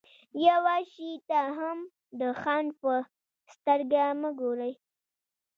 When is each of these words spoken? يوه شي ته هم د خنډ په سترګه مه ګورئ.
يوه 0.47 0.75
شي 0.91 1.11
ته 1.29 1.39
هم 1.57 1.79
د 2.19 2.21
خنډ 2.41 2.67
په 2.81 2.93
سترګه 3.55 4.03
مه 4.21 4.29
ګورئ. 4.39 4.73